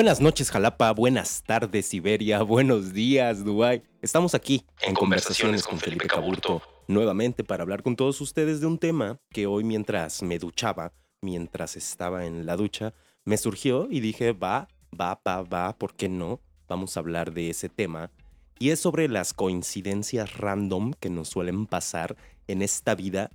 [0.00, 0.92] Buenas noches, Jalapa.
[0.92, 2.40] Buenas tardes, Siberia.
[2.56, 3.82] Buenos días, Dubai.
[4.00, 8.78] Estamos aquí en, Conversaciones con Felipe Caburto nuevamente para hablar con todos ustedes de un
[8.78, 12.94] tema que hoy mientras me duchaba, mientras estaba en la ducha,
[13.26, 16.40] me surgió y dije, va, va, va, va, ¿por qué no?
[16.66, 18.10] Vamos a hablar de ese tema.
[18.58, 23.30] Y es sobre las coincidencias random que nos suelen pasar en esta vida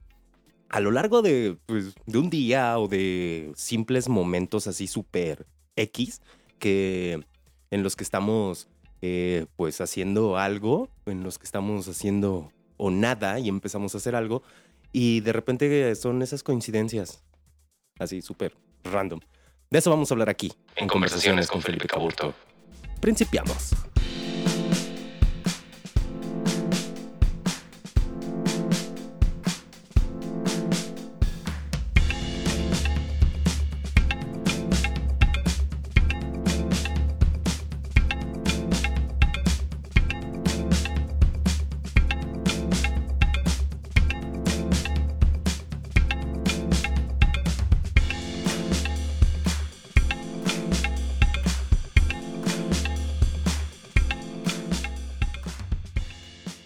[0.69, 5.45] a lo largo de, pues, de un día o de simples momentos así súper
[5.75, 6.21] X
[6.59, 7.23] que
[7.71, 8.67] en los que estamos
[9.01, 14.15] eh, pues haciendo algo, en los que estamos haciendo o nada y empezamos a hacer
[14.15, 14.43] algo
[14.91, 17.23] y de repente son esas coincidencias
[17.99, 19.19] así súper random.
[19.69, 22.33] De eso vamos a hablar aquí en Conversaciones con Felipe Caburto.
[23.01, 23.75] Principiamos.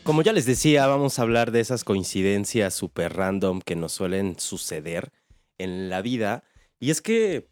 [0.09, 4.39] Como ya les decía, vamos a hablar de esas coincidencias súper random que nos suelen
[4.39, 5.11] suceder
[5.59, 6.43] en la vida.
[6.79, 7.47] Y es que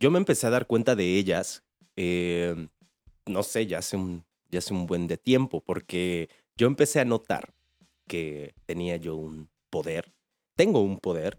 [0.00, 1.62] yo me empecé a dar cuenta de ellas,
[1.94, 2.66] eh,
[3.26, 7.04] no sé, ya hace, un, ya hace un buen de tiempo, porque yo empecé a
[7.04, 7.54] notar
[8.08, 10.12] que tenía yo un poder,
[10.56, 11.38] tengo un poder,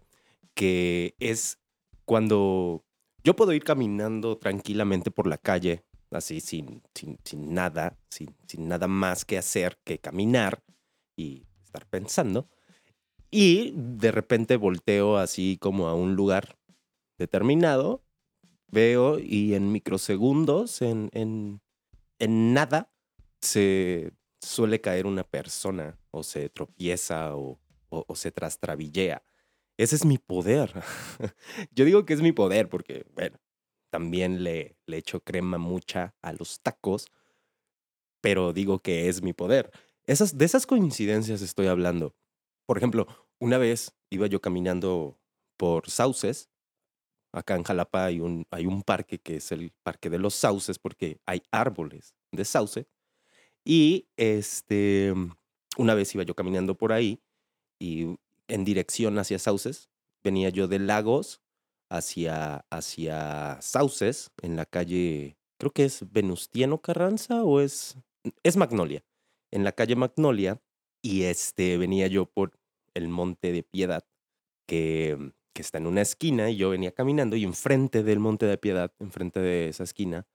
[0.54, 1.58] que es
[2.06, 2.82] cuando
[3.22, 5.84] yo puedo ir caminando tranquilamente por la calle
[6.16, 10.62] así sin, sin, sin nada, sin, sin, nada más que hacer que caminar
[11.16, 12.48] y estar pensando.
[13.30, 16.58] Y de repente volteo así como a un lugar
[17.18, 18.02] determinado,
[18.68, 21.60] veo y en microsegundos, en, en,
[22.18, 22.92] en nada,
[23.40, 29.22] se suele caer una persona o se tropieza o, o, o se trastrabillea.
[29.78, 30.72] Ese es mi poder.
[31.72, 33.38] Yo digo que es mi poder porque, bueno,
[33.92, 37.08] también le, le echo crema mucha a los tacos,
[38.22, 39.70] pero digo que es mi poder.
[40.06, 42.16] Esas, de esas coincidencias estoy hablando.
[42.64, 43.06] Por ejemplo,
[43.38, 45.18] una vez iba yo caminando
[45.58, 46.48] por Sauces.
[47.32, 50.78] Acá en Jalapa hay un, hay un parque que es el Parque de los Sauces
[50.78, 52.86] porque hay árboles de sauce.
[53.62, 55.12] Y este,
[55.76, 57.20] una vez iba yo caminando por ahí
[57.78, 58.16] y
[58.48, 59.90] en dirección hacia Sauces.
[60.24, 61.41] Venía yo de Lagos
[61.92, 67.96] hacia, hacia Sauces, en la calle, creo que es Venustiano Carranza o es,
[68.42, 69.04] es Magnolia,
[69.50, 70.60] en la calle Magnolia,
[71.02, 72.58] y este venía yo por
[72.94, 74.04] el Monte de Piedad,
[74.66, 78.56] que, que está en una esquina, y yo venía caminando, y enfrente del Monte de
[78.56, 80.26] Piedad, enfrente de esa esquina,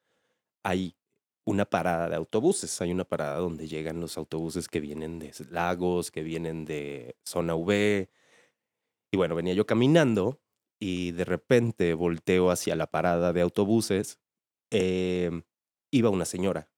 [0.63, 0.95] hay
[1.47, 2.81] una parada de autobuses.
[2.81, 7.55] Hay una parada donde llegan los autobuses que vienen de Lagos, que vienen de zona
[7.55, 8.09] V.
[9.11, 10.41] Y bueno, venía yo caminando
[10.79, 14.19] y de repente volteo hacia la parada de autobuses,
[14.71, 15.41] eh,
[15.91, 16.69] iba una señora.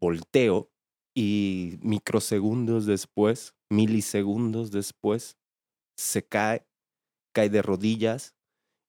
[0.00, 0.70] Volteo
[1.14, 5.36] y microsegundos después, milisegundos después,
[5.94, 6.66] se cae,
[7.32, 8.34] cae de rodillas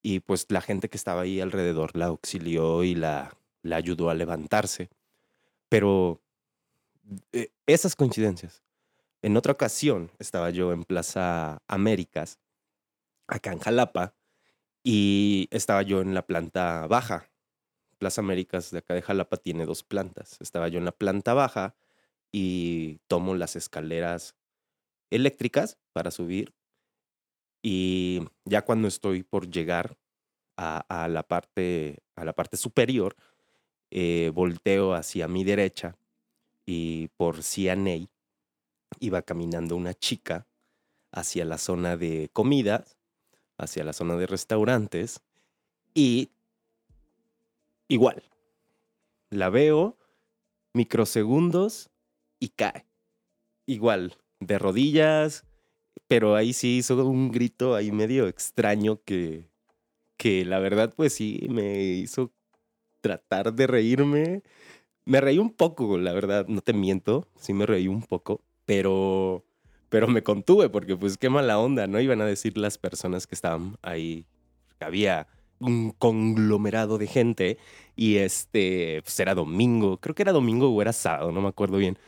[0.02, 4.16] y pues la gente que estaba ahí alrededor la auxilió y la, la ayudó a
[4.16, 4.90] levantarse.
[5.70, 6.22] Pero
[7.32, 8.64] eh, esas coincidencias.
[9.22, 12.40] En otra ocasión estaba yo en Plaza Américas,
[13.28, 14.14] acá en Jalapa,
[14.84, 17.30] y estaba yo en la planta baja.
[17.98, 20.38] Plaza Américas de acá de Jalapa tiene dos plantas.
[20.42, 21.76] Estaba yo en la planta baja
[22.32, 24.36] y tomo las escaleras
[25.10, 26.54] eléctricas para subir.
[27.62, 29.98] Y ya cuando estoy por llegar
[30.58, 33.16] a, la, parte, a la parte superior,
[33.90, 35.98] eh, volteo hacia mi derecha
[36.66, 38.10] y por CNA
[39.00, 40.46] iba caminando una chica
[41.12, 42.98] hacia la zona de comidas
[43.58, 45.22] hacia la zona de restaurantes
[45.94, 46.32] y
[47.88, 48.24] igual,
[49.30, 49.98] la veo
[50.74, 51.90] microsegundos
[52.40, 52.86] y cae.
[53.66, 55.46] Igual, de rodillas,
[56.08, 59.50] pero ahí sí hizo un grito ahí medio extraño que,
[60.18, 62.34] que la verdad pues sí me hizo
[63.02, 64.44] tratar de reírme.
[65.06, 69.44] Me reí un poco, la verdad, no te miento, sí me reí un poco, pero
[69.94, 72.00] pero me contuve porque pues qué mala onda, ¿no?
[72.02, 74.26] Iban a decir las personas que estaban ahí,
[74.80, 75.28] había
[75.60, 77.60] un conglomerado de gente
[77.96, 81.78] y este, pues era domingo, creo que era domingo o era sábado, no me acuerdo
[81.78, 82.00] bien.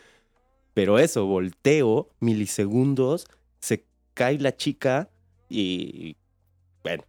[0.73, 3.27] Pero eso, volteo, milisegundos,
[3.59, 3.85] se
[4.15, 5.11] cae la chica
[5.47, 6.17] y,
[6.81, 7.03] bueno,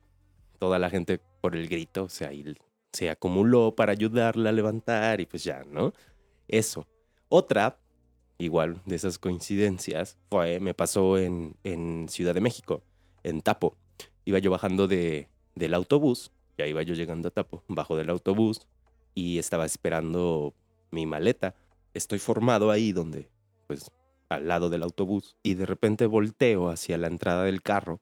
[0.58, 2.30] toda la gente por el grito, o sea,
[2.92, 5.94] se acumuló para ayudarla a levantar y pues ya, ¿no?
[6.48, 6.86] Eso.
[7.30, 7.78] Otra,
[8.38, 12.82] igual de esas coincidencias, fue, me pasó en, en Ciudad de México,
[13.22, 13.76] en Tapo.
[14.24, 18.66] Iba yo bajando de, del autobús, ya iba yo llegando a Tapo, bajo del autobús
[19.14, 20.54] y estaba esperando
[20.90, 21.54] mi maleta.
[21.94, 23.28] Estoy formado ahí donde,
[23.66, 23.90] pues,
[24.28, 28.00] al lado del autobús y de repente volteo hacia la entrada del carro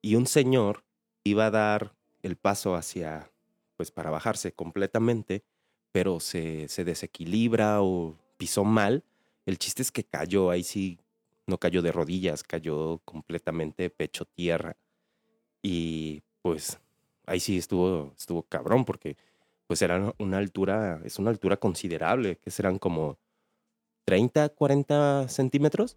[0.00, 0.84] y un señor
[1.24, 3.32] iba a dar el paso hacia,
[3.76, 5.44] pues para bajarse completamente,
[5.92, 9.04] pero se, se desequilibra o pisó mal.
[9.46, 10.98] El chiste es que cayó, ahí sí,
[11.46, 14.76] no cayó de rodillas, cayó completamente pecho tierra.
[15.62, 16.78] Y pues
[17.26, 19.16] ahí sí estuvo, estuvo cabrón porque
[19.66, 23.18] pues era una altura, es una altura considerable, que serán como
[24.04, 25.96] 30, 40 centímetros.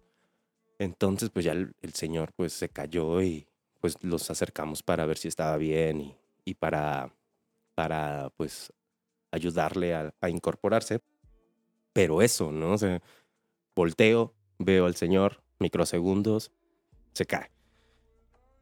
[0.78, 3.46] Entonces, pues ya el, señor pues se cayó y
[3.80, 7.12] pues los acercamos para ver si estaba bien y, y para,
[7.74, 8.72] para pues
[9.30, 11.00] ayudarle a, a, incorporarse.
[11.92, 12.72] Pero eso, ¿no?
[12.72, 13.00] O sea,
[13.80, 16.52] volteo, veo al señor, microsegundos,
[17.14, 17.50] se cae.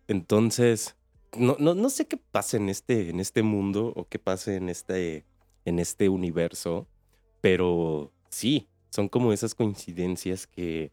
[0.06, 0.96] Entonces,
[1.36, 4.68] no, no, no sé qué pasa en este, en este mundo o qué pasa en
[4.68, 5.24] este,
[5.64, 6.86] en este universo,
[7.40, 10.92] pero sí, son como esas coincidencias que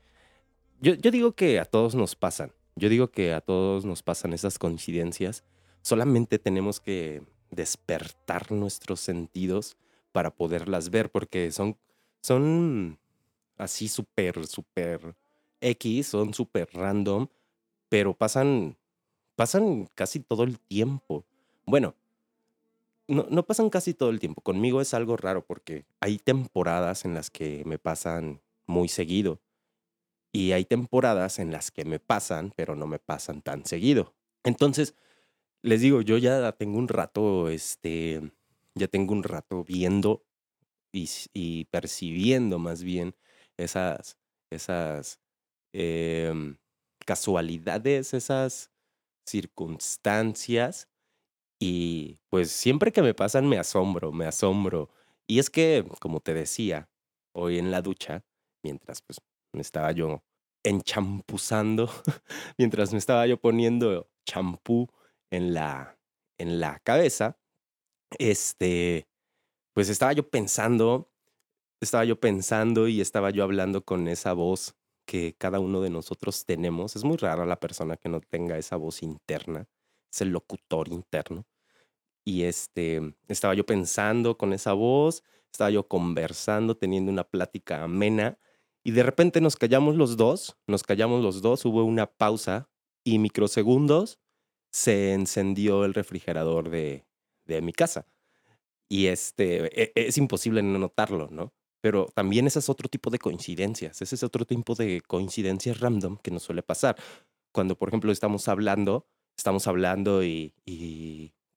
[0.81, 2.51] yo, yo digo que a todos nos pasan.
[2.75, 5.43] Yo digo que a todos nos pasan esas coincidencias.
[5.83, 9.77] Solamente tenemos que despertar nuestros sentidos
[10.11, 11.77] para poderlas ver, porque son,
[12.21, 12.99] son
[13.57, 15.15] así súper, súper
[15.61, 17.27] X, son súper random,
[17.89, 18.77] pero pasan,
[19.35, 21.25] pasan casi todo el tiempo.
[21.65, 21.95] Bueno,
[23.07, 24.41] no, no pasan casi todo el tiempo.
[24.41, 29.39] Conmigo es algo raro porque hay temporadas en las que me pasan muy seguido.
[30.31, 34.13] Y hay temporadas en las que me pasan, pero no me pasan tan seguido.
[34.43, 34.93] Entonces,
[35.61, 38.21] les digo, yo ya tengo un rato, este,
[38.75, 40.23] ya tengo un rato viendo
[40.91, 43.15] y, percibiendo más bien
[43.57, 44.17] esas,
[44.51, 45.19] esas
[45.73, 46.57] em,
[47.05, 48.71] casualidades, esas
[49.25, 50.87] circunstancias
[51.59, 54.89] y pues siempre que me pasan me asombro, me asombro.
[55.27, 56.89] Y es que, como te decía,
[57.33, 58.23] hoy en la ducha,
[58.63, 59.19] mientras pues
[59.53, 60.23] me estaba yo
[60.63, 61.89] enchampuzando,
[62.57, 64.89] mientras me estaba yo poniendo champú
[65.31, 65.97] en la,
[66.39, 67.39] en la cabeza,
[68.19, 69.07] este,
[69.73, 71.11] pues estaba yo pensando,
[71.81, 74.75] estaba yo pensando y estaba yo hablando con esa voz
[75.05, 76.95] que cada uno de nosotros tenemos.
[76.95, 79.67] Es muy rara la persona que no tenga esa voz interna
[80.15, 81.45] es el locutor interno.
[82.25, 88.39] Y este, estaba yo pensando con esa voz, estaba yo conversando, teniendo una plática amena,
[88.83, 92.69] y de repente nos callamos los dos, nos callamos los dos, hubo una pausa
[93.03, 94.19] y microsegundos
[94.71, 97.05] se encendió el refrigerador de,
[97.45, 98.07] de mi casa.
[98.89, 101.53] Y este, e, es imposible no notarlo, ¿no?
[101.85, 106.17] Pero también ese es otro tipo de coincidencias, ese es otro tipo de coincidencias random
[106.17, 106.95] que nos suele pasar.
[107.51, 109.05] Cuando, por ejemplo, estamos hablando
[109.37, 110.53] estamos hablando y,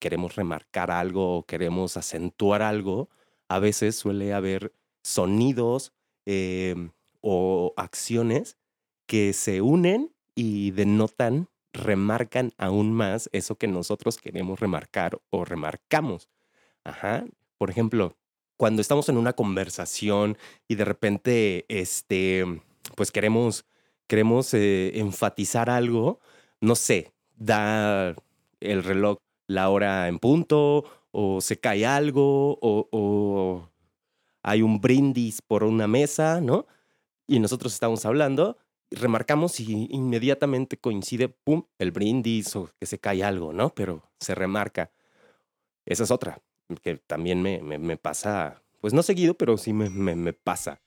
[0.00, 3.08] queremos remarcar algo o queremos acentuar algo,
[3.48, 4.72] a veces suele haber
[5.02, 5.92] sonidos
[6.24, 8.56] em, o acciones
[9.06, 16.28] que se unen y denotan, remarcan aún más eso que nosotros queremos remarcar o remarcamos.
[16.84, 17.24] Ajá.
[17.56, 18.16] Por ejemplo,
[18.58, 20.36] cuando estamos en una conversación
[20.66, 22.44] y de repente, este,
[22.96, 23.64] pues queremos,
[24.08, 26.18] queremos eh, enfatizar algo,
[26.60, 28.16] no sé, da
[28.60, 33.68] el reloj la hora en punto, o se cae algo, o,
[34.42, 36.66] hay un brindis por una mesa, ¿no?
[37.28, 38.58] Y nosotros estamos hablando,
[38.90, 43.70] remarcamos y inmediatamente coincide, ¡pum!, el brindis o que se cae algo, ¿no?
[43.74, 44.90] Pero se remarca.
[45.86, 46.40] Esa es otra,
[46.76, 50.80] que también me, me, pasa, pues no seguido, pero sí me, me, pasa.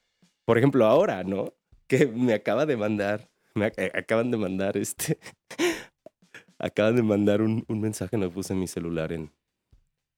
[0.46, 1.54] Por ejemplo, ahora, ¿no?
[1.88, 5.18] Que me acaba de mandar, me acaban de mandar este,
[6.60, 9.32] acaban de mandar un, un mensaje, no puse mi celular en,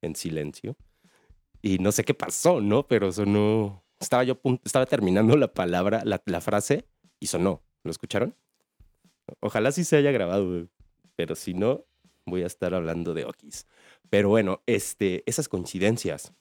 [0.02, 0.76] en silencio.
[1.62, 2.88] Y no sé qué pasó, ¿no?
[2.88, 3.84] Pero sonó.
[4.00, 6.86] Estaba yo estaba terminando la palabra, la, la frase,
[7.22, 7.64] y sonó.
[7.84, 8.36] ¿Lo escucharon?
[9.40, 10.68] Ojalá sí se haya grabado,
[11.16, 11.86] pero si no,
[12.26, 13.68] voy a estar hablando de Okis.
[14.10, 16.34] Pero bueno, este, esas coincidencias.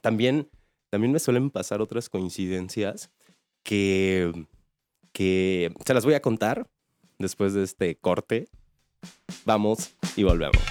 [0.00, 0.48] También,
[0.90, 3.10] también me suelen pasar otras coincidencias
[3.62, 4.46] que,
[5.12, 6.68] que se las voy a contar
[7.18, 8.48] después de este corte
[9.44, 10.62] Vamos y volvemos.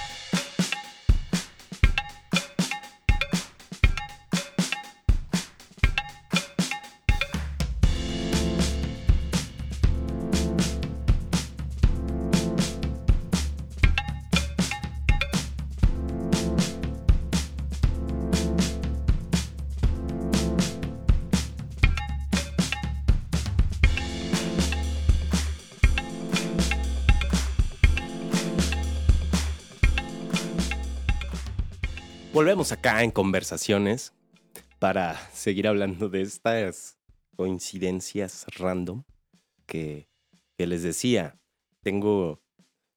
[32.32, 34.14] Volvemos acá en conversaciones
[34.78, 36.96] para seguir hablando de estas
[37.36, 39.02] coincidencias random
[39.66, 40.08] que,
[40.56, 41.38] que les decía.
[41.82, 42.40] Tengo,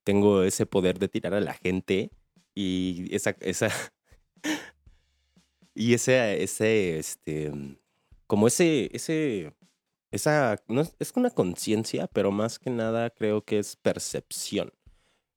[0.06, 2.12] tengo ese poder de tirar a la gente
[2.54, 3.68] y esa, esa
[5.76, 7.52] y ese, ese, este,
[8.28, 9.54] como ese, ese,
[10.12, 14.72] esa, es, es una conciencia, pero más que nada creo que es percepción.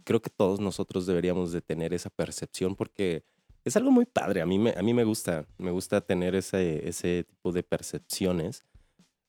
[0.04, 3.24] Creo que todos nosotros deberíamos de tener esa percepción porque
[3.64, 4.40] es algo muy padre.
[4.40, 8.64] A mí me, a mí me gusta, me gusta tener ese, ese tipo de percepciones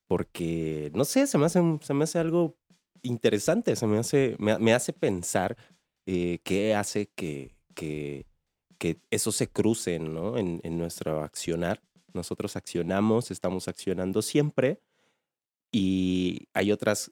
[0.07, 2.57] porque, no sé, se me hace, se me hace algo
[3.03, 5.55] interesante, se me hace, me, hace pensar
[6.05, 8.25] eh, qué hace que, que,
[8.79, 10.38] que, eso se cruce ¿no?
[10.38, 11.81] en, en nuestro accionar.
[12.13, 14.81] Nosotros accionamos, estamos accionando siempre
[15.71, 17.12] y hay otras,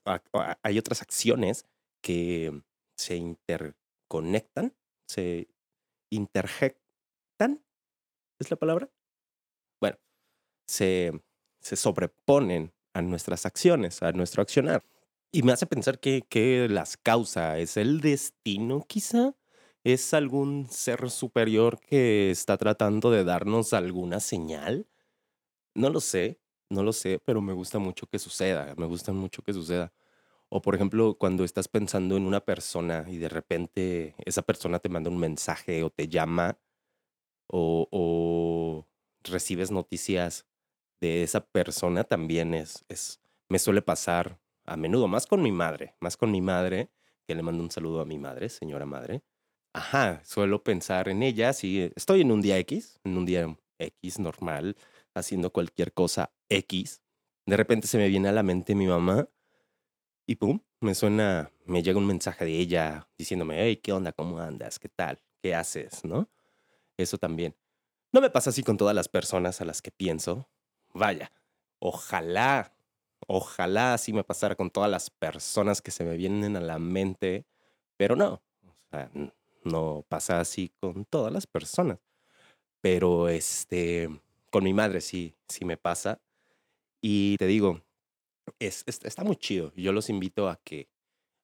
[0.63, 1.65] hay otras acciones
[2.01, 2.63] que
[2.95, 4.73] se interconectan,
[5.05, 5.47] se
[6.09, 6.86] interjectan
[8.39, 8.89] ¿Es la palabra?
[9.81, 9.97] Bueno,
[10.67, 11.11] se,
[11.59, 14.83] se sobreponen a nuestras acciones, a nuestro accionar.
[15.31, 19.35] Y me hace pensar que, que las causa es el destino, quizá.
[19.83, 24.87] ¿Es algún ser superior que está tratando de darnos alguna señal?
[25.75, 29.43] No lo sé, no lo sé, pero me gusta mucho que suceda, me gusta mucho
[29.43, 29.93] que suceda.
[30.49, 34.89] O por ejemplo, cuando estás pensando en una persona y de repente esa persona te
[34.89, 36.57] manda un mensaje o te llama
[37.47, 38.85] o,
[39.23, 40.45] recibes noticias
[41.01, 45.95] de esa persona también es, es, me suele pasar a menudo, más con mi madre,
[45.99, 46.89] más con mi madre,
[47.25, 49.23] que le mando un saludo a mi madre, señora madre.
[49.73, 54.19] Ajá, suelo pensar en ella, si estoy en un día X, en un día X
[54.19, 54.77] normal,
[55.13, 57.01] haciendo cualquier cosa X,
[57.45, 59.29] de repente se me viene a la mente mi mamá
[60.25, 64.11] y pum, me suena, me llega un mensaje de ella diciéndome, hey, ¿qué onda?
[64.11, 64.79] ¿Cómo andas?
[64.79, 65.21] ¿Qué tal?
[65.41, 66.03] ¿Qué haces?
[66.03, 66.29] ¿No?
[66.97, 67.55] Eso también.
[68.11, 70.49] No me pasa así con todas las personas a las que pienso.
[70.93, 71.31] Vaya,
[71.79, 72.73] ojalá,
[73.27, 77.45] ojalá así me pasara con todas las personas que se me vienen a la mente,
[77.97, 78.41] pero no.
[78.63, 79.11] O sea,
[79.63, 81.99] no pasa así con todas las personas.
[82.81, 84.09] Pero este,
[84.49, 86.21] con mi madre sí, sí me pasa.
[87.01, 87.81] Y te digo,
[88.59, 89.73] es, está muy chido.
[89.75, 90.89] Yo los invito a que,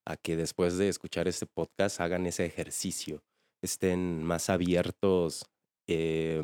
[0.05, 3.23] a que después de escuchar este podcast hagan ese ejercicio
[3.63, 5.45] estén más abiertos
[5.87, 6.43] eh,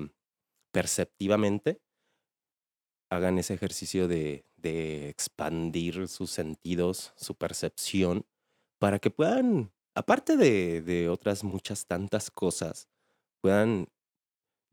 [0.71, 1.81] perceptivamente,
[3.11, 8.25] hagan ese ejercicio de, expandir sus sentidos, su percepción,
[8.77, 12.89] para que puedan, aparte de, de otras muchas tantas cosas,
[13.41, 13.87] puedan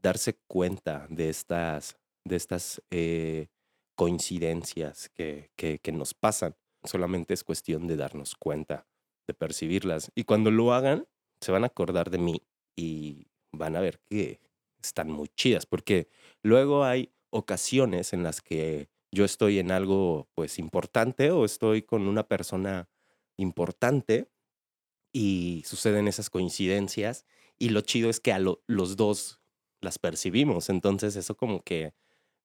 [0.02, 3.48] darse cuenta de estas, de estas eh,
[3.96, 6.56] coincidencias que, que, que, nos pasan.
[6.84, 8.86] Solamente es cuestión de darnos cuenta,
[9.26, 10.10] de percibirlas.
[10.14, 11.06] Y cuando lo hagan,
[11.40, 12.42] se van a acordar de mí
[12.76, 14.40] y van a ver que
[14.82, 16.08] están muy chidas, porque
[16.42, 22.06] luego hay ocasiones en las que yo estoy en algo pues importante o estoy con
[22.06, 22.88] una persona
[23.36, 24.28] importante
[25.12, 27.24] y suceden esas coincidencias
[27.58, 29.40] y lo chido es que a los dos
[29.80, 31.94] las percibimos, entonces eso como que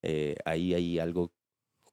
[0.01, 1.31] eh, ahí hay algo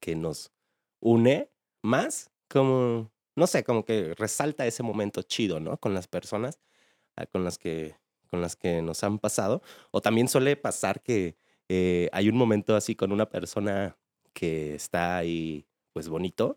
[0.01, 0.53] que nos
[1.01, 1.51] une
[1.83, 5.79] más, como, no sé, como que resalta ese momento chido, ¿no?
[5.79, 6.59] Con las personas
[7.27, 7.97] con las que,
[8.31, 9.63] con las que nos han pasado.
[9.91, 11.37] O también suele pasar que
[11.69, 13.97] eh, hay un momento así con una persona
[14.33, 16.57] que está ahí, pues bonito,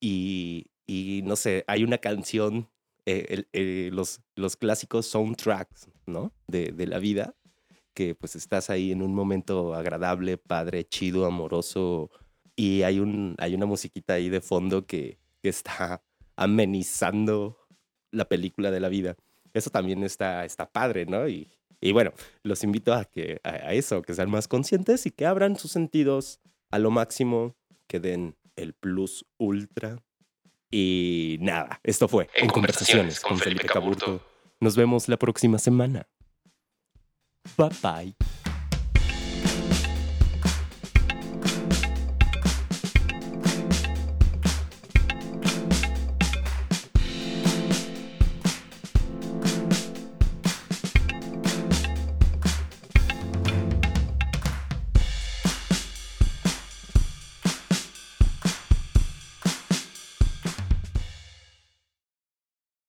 [0.00, 2.68] y, y no sé, hay una canción,
[3.06, 6.32] eh, eh, los, los clásicos soundtracks, ¿no?
[6.46, 7.34] De, de la vida,
[7.94, 12.10] que pues estás ahí en un momento agradable, padre, chido, amoroso,
[12.56, 16.02] y hay, un, hay una musiquita ahí de fondo que, que está
[16.36, 17.58] amenizando
[18.10, 19.16] la película de la vida
[19.54, 21.26] eso también está, está padre, ¿no?
[21.28, 21.48] Y,
[21.80, 25.56] y bueno, los invito a, que, a, eso, que sean más conscientes y que abran
[25.56, 27.54] sus sentidos a lo máximo,
[27.86, 30.02] que den el plus ultra.
[30.70, 34.20] Y nada, esto fue En, conversaciones, con, Felipe Caburto.
[34.60, 36.08] Nos vemos la próxima semana.
[37.56, 38.43] Bye bye.